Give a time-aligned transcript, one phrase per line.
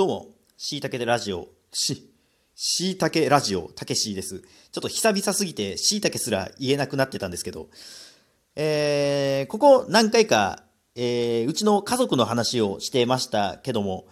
[0.00, 2.10] どうも、しいたけでラジオ、し、
[2.54, 4.38] しいたけラジオ、たけしです。
[4.38, 4.46] ちょ
[4.78, 7.68] っと久々すぎて、しいたけすら言えなくなってたんですけど、
[8.56, 10.62] えー、ここ何回か、
[10.94, 14.06] えー、うちの家族の話をしてましたけども、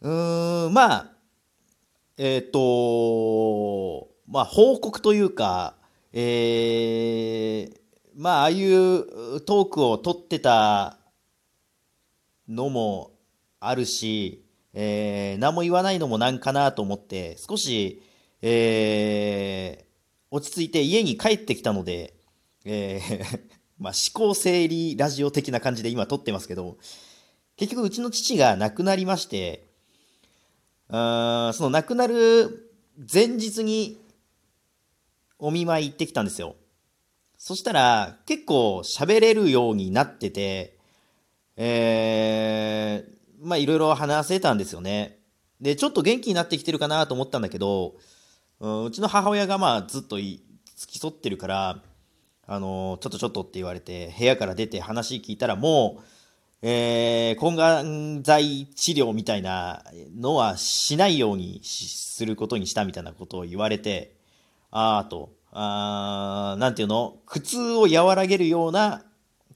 [0.00, 1.12] うーん、まあ、
[2.16, 5.74] えっ、と、まあ、報告というか、
[6.12, 7.76] えー、
[8.14, 10.98] まあ、ああいうトークを取ってた
[12.48, 13.10] のも
[13.58, 14.43] あるし、
[14.74, 18.02] えー、何も言わないのもなんかなと思って、少し、
[18.42, 19.84] えー、
[20.30, 22.14] 落ち着いて家に帰ってきたので、
[22.64, 23.40] えー
[23.78, 26.76] まあ、思考整理ラジオ的な感じで今撮ってますけど、
[27.56, 29.66] 結局うちの父が亡くなりまして、
[30.88, 32.70] あその亡くなる
[33.12, 33.98] 前日に
[35.38, 36.56] お見舞い行ってきたんですよ。
[37.38, 40.78] そしたら結構喋れるようになってて、
[41.56, 43.13] えー、
[43.44, 45.18] まあいろいろ話せたんですよね。
[45.60, 47.94] で、ちょっと元気になってきてるかなと思ったんだけど、
[48.60, 50.38] うんうちの母親がまあずっと付
[50.86, 51.82] き添ってるから、
[52.46, 56.02] あのちょっとちょっとって言われて、部屋から出て話聞いたらもう、
[56.66, 59.84] えー、抗がん剤治療みたいな
[60.16, 64.16] のはしないようにすることにしたみたいなことを言われて、
[64.70, 69.04] あーと、あーなんていうの、苦痛を和らげるような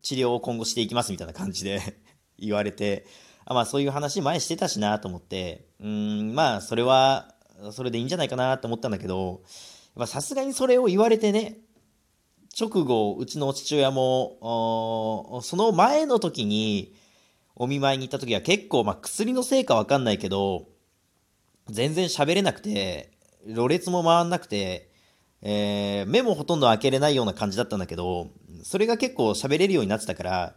[0.03, 1.81] 治療を今後していきますみたいな感じで
[2.39, 3.07] 言われて、
[3.51, 7.35] あまあそういう話前してたしなと思って、うん、まあそれは、
[7.73, 9.41] それでいいんじゃないかなと思ったんだけど、
[9.97, 11.57] まさすがにそれを言われてね、
[12.61, 16.95] 直後、うちの父親も、その前の時に、
[17.57, 20.69] お見舞いに行った時は結構、まあ薬のせいかわかんないけど、
[21.71, 23.13] 全然喋れなくて、
[23.47, 24.91] ろれつも回んなくて、
[25.41, 28.29] えー目もほとんど開けれないような感じだったんだけど、
[28.63, 30.55] それが結構喋れるようになってたから、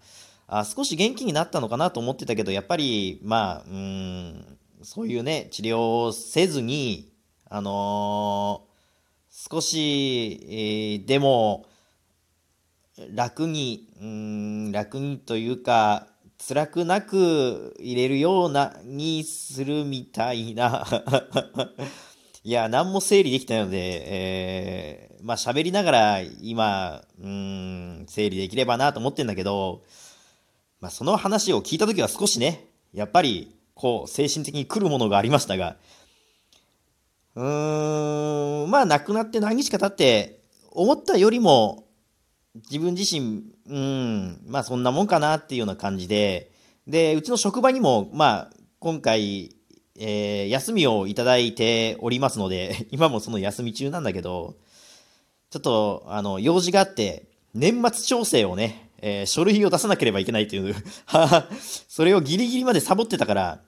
[0.53, 7.09] あ少し元気になったのかなと思ってたけど、やっぱり、まあ、うん、そういうね、治療をせずに、
[7.49, 8.71] あのー
[9.49, 11.65] 少し、えーでも、
[13.15, 16.07] 楽に、うん、楽にというか、
[16.45, 20.85] 辛くなく入れるような、にするみたいな。
[22.43, 29.83] いや、何も整理できてないので、えーまあ喋りながら今、うん、整理できればなと思ってんだけど、
[30.81, 35.77] まあその話を聞いたときは少しね、やっぱり、こう、精神的に来るものがありましたが、
[37.35, 40.41] うーん、まあ亡くなって何日か経って、
[40.71, 41.87] 思ったよりも、
[42.69, 46.51] 自分自身、うん、まあそんなもんかなっていうような感じで、
[46.87, 49.55] で、うちの職場にも、まあ、今回、
[49.99, 54.55] えー休みをいただいておりますので、 今もその休み中なんだけど、
[55.51, 60.75] ちょっと、あの、用事があって、年末調整をね、えー書類を出さなければいけないという、
[61.89, 63.61] それをギリギリまでサボってたから、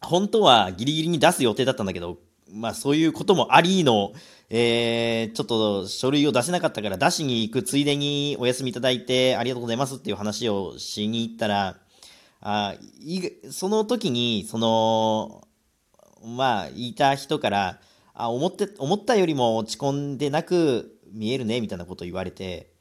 [0.00, 2.18] 本当はギリギリに出す予定だったんだけど、
[2.52, 4.12] まあそういうこともありの、
[4.50, 11.78] えー、ちょっと書類を出せなかったから出しに行くついでにお休みいただいてありがとうございますっていう話をしに行ったら、
[12.40, 15.48] あいその時に、その、
[16.24, 17.80] まあ、いた人から、
[18.14, 22.72] あ、思って、思ったよりも落ち込んでなく見えるね、みたいなことを言われて、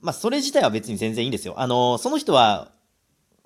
[0.00, 1.54] まあ、それ自体は別に全然いいんですよ。
[1.58, 2.72] あの、その人は、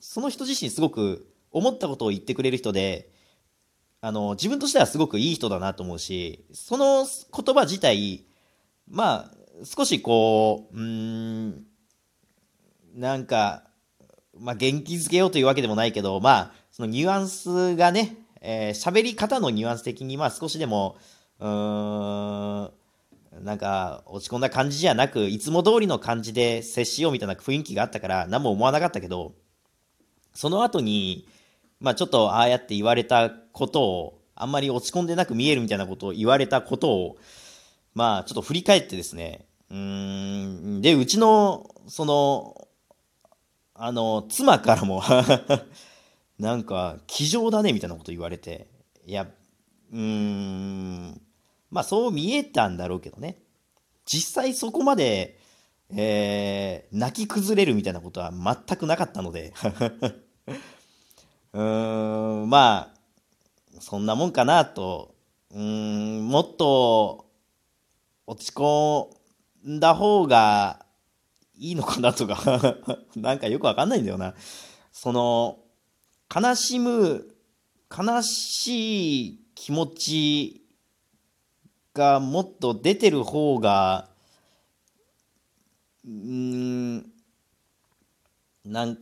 [0.00, 3.10] その人自身すごく思ったことを言ってくれる人で、
[4.00, 8.26] あの、自分としてはすごくいい人だなと思うし、その言葉自体、
[8.88, 11.64] まあ、少しこう、うん、
[12.94, 13.64] なんか、
[14.38, 20.96] まあ、元気づけようというわけでもないけど、まあ、そのニュアンスがね、えー喋り方のニュアンス的に、まあ、少しでも、
[21.38, 22.70] うーん、
[23.40, 29.34] なんか、落ち込んだ感じじゃなく、いつも通りの感じで接しようみたいな雰囲気があったから、何も思わなかったけど、
[30.34, 31.26] その後に、
[31.80, 37.16] まあ、ちょっとああやって言われたことを、あんまり落ち込んでなく見えるみたいなことを言われたことを、
[37.94, 42.68] まあ、ちょっと振り返ってですね、うーん、で、うちの、その、
[43.74, 45.02] あの、妻からも
[46.38, 48.68] なんか、気丈だね、みたいなこと言われて、
[49.06, 49.28] いや、
[49.92, 51.20] うーん、
[51.72, 53.38] まあ、そう見えたんだろうけどね。
[54.04, 55.38] 実際そこまで、
[55.90, 59.54] えー泣き崩れるみたいなことは全くなかったので、
[61.54, 65.14] うーん、まあ、そんなもんかなと、
[65.50, 67.26] うん、もっと
[68.26, 69.08] 落ち込
[69.66, 70.84] んだ方が
[71.56, 72.76] いいのかなとか、
[73.16, 74.34] なんかよくわかんないんだよな。
[74.92, 75.58] その、
[76.34, 77.34] 悲しむ、
[77.90, 80.61] 悲しい気持ち
[81.94, 84.08] がもっと出てる方が、
[86.04, 87.12] うーん、
[88.64, 88.98] なん、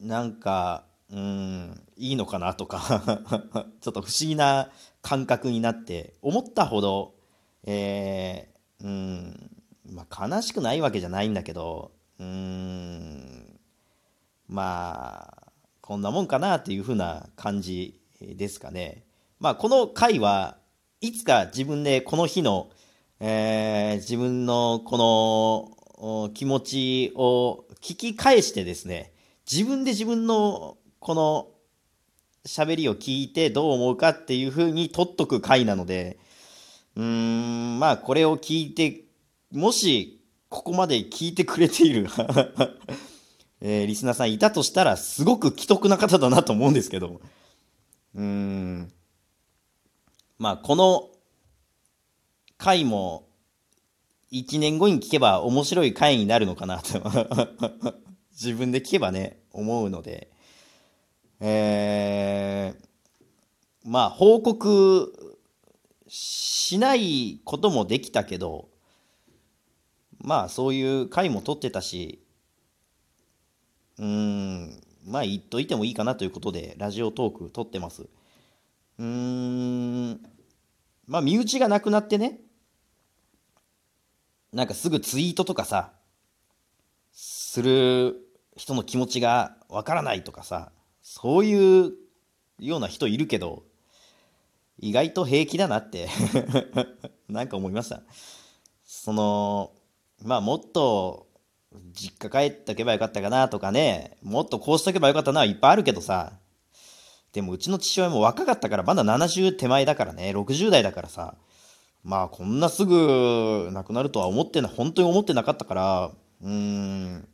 [0.00, 3.00] なんか、うんいいのかなとか
[3.80, 4.70] ちょっと不思議な
[5.00, 7.14] 感覚になって思ったほど、
[7.64, 9.50] えー、うん
[9.90, 13.58] まあ悲しくないわけじゃないんだけどうん
[14.48, 19.04] まあこんなもんかなっていう風な感じですかね。
[19.40, 20.58] まあこの回は
[21.00, 22.70] いつか自分でこの日の、
[23.20, 29.12] えー、自分のこの気持ちを聞き返してですね
[29.50, 31.48] 自分で自分のこの
[32.44, 36.18] 喋りを聞いてどう思うかっていう風に取っとく回なので
[36.96, 39.04] うーんまあこれを聞いて
[39.52, 42.08] もしここまで聞いてくれている
[43.60, 47.20] えー、リスナーさんいたとしたらすごく既得な方だなと思うんですけど
[48.16, 48.92] うーん。
[50.38, 51.10] まあこの
[52.56, 53.28] 回も
[54.32, 57.02] 1年後に聞けば面白い回になるのかなと。
[58.32, 60.30] 自分で聞けばね思うので。
[61.40, 62.88] えー、
[63.84, 65.38] まあ報告
[66.08, 68.68] しないこともできたけど
[70.18, 72.24] まあそういう回も取ってたし
[73.98, 78.08] うんまあ言っといてもいいかなということでラジオトーク撮ってます。
[78.98, 80.20] うーん。
[81.06, 82.40] まあ身内がなくなってね。
[84.52, 85.92] なんかすぐツイートとかさ
[87.12, 88.16] する
[88.56, 90.72] 人の気持ちがわからないとかさ
[91.02, 91.92] そういう
[92.58, 93.64] ような人いるけど
[94.80, 96.08] 意外と平気だなって。
[97.28, 98.02] なんか思いました。
[98.84, 99.72] その
[100.22, 101.26] まあもっと
[101.92, 106.32] 実家帰っとけばよかったかなとかね、もっとこうしとけばよかったなはいっぱいあるけどさ、
[107.32, 111.34] でもうちの父親も若かったから、まだ70手前だからね、60代だからさ、
[112.04, 116.10] まあこんなすぐ亡くなるとは思ってな、本当に思ってなかったから、
[116.42, 117.28] うーん、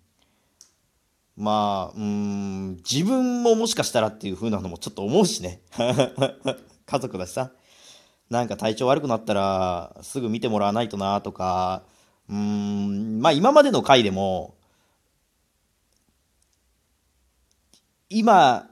[1.36, 5.62] まあ、うん、自分ももしかしたらっていう風なのもちょっと思うしね。
[6.86, 7.52] 家族だしさ。
[8.30, 11.84] なんか体調悪くなったらすぐ見てもらわないとなとか、
[12.28, 14.56] うん、まあ今までの回でも、
[18.08, 18.70] 今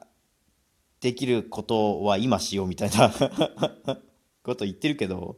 [1.02, 3.12] できることは今しようみたいな
[4.44, 5.37] こと言ってるけど、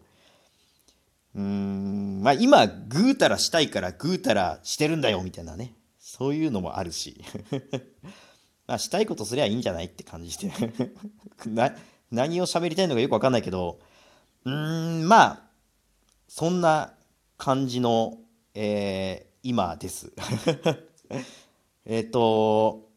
[1.35, 5.75] うーん、まあ今ぐうたらしたいからぐうたらしてるんだよみたいなね。
[5.99, 7.25] そういうのもあるし。
[8.69, 10.53] まあしたいことすりゃいいんじゃないって感じして
[11.49, 11.75] な、
[12.11, 13.81] 何を喋りたいのかよくわかんないけど、
[14.45, 15.43] うーん、まあ、
[16.29, 16.95] そんな
[17.39, 18.19] 感じの、
[18.55, 20.13] えー、今です。
[21.87, 22.91] えっと、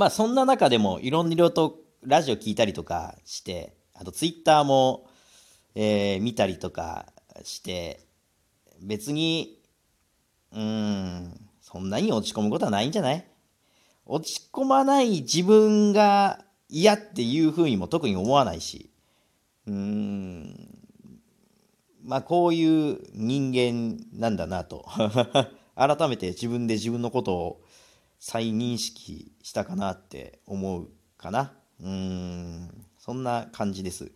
[0.00, 5.10] まあそんな中でもいろいろとラジオ聞いたりとかして、あとツイッターも、
[5.74, 7.12] えー、見たりとか
[7.42, 8.06] して、
[8.80, 9.58] 別に、
[10.54, 13.26] うん、そんなに落ち込むことはないんじゃない？
[14.06, 18.90] 落ち込まない自分が嫌っていうふうにも特に思わないし、
[19.66, 20.78] うーん、
[22.02, 24.86] まあこういう人間なんだなと。
[25.76, 27.60] 改めて自分で自分のことを
[28.20, 31.52] 再認識したかなって思うかな。
[31.80, 34.12] うーんそんな感じです。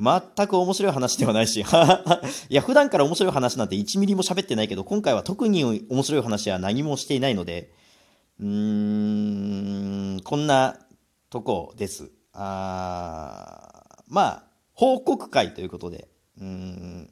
[0.00, 1.60] 全く面白い話ではないし。
[2.48, 7.72] いや普段から面白い話なんて1ミリも喋ってないけど今回は特に面白い話は何もしていないので
[8.38, 8.46] うー
[10.18, 10.78] んこんな
[11.28, 12.10] とこです。
[12.32, 16.08] あまあ報告会ということで。
[16.40, 17.10] うん。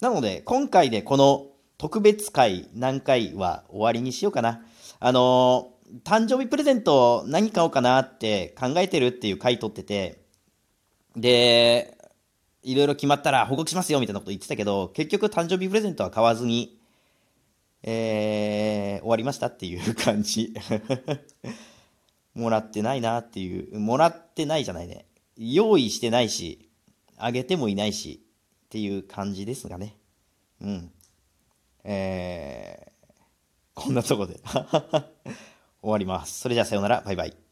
[0.00, 1.46] なので、今回でこの
[1.84, 4.62] 特別会何回は終わりにしようかな。
[5.00, 10.24] あのー、誕生日プレゼント何買おうかなって考えてるっていう回取ってて、
[11.14, 11.98] で、
[12.62, 16.80] いろいろ決まったら報告しますよみたいなこと言ってたけど、結局誕生日プレゼントは買わずに、
[17.82, 20.54] えー、終わりましたっていう感じ。
[22.34, 25.04] もらってないなっていう、もらってないじゃないね。
[25.36, 26.70] 用意してないし、
[27.18, 28.24] あげてもいないし、
[28.64, 29.98] っていう感じですがね。
[30.62, 30.90] うん。
[31.84, 33.14] えー、
[33.74, 34.40] こんなとこで
[35.80, 36.40] 終わります。
[36.40, 37.02] それじゃあさようなら。
[37.02, 37.43] バイバイ。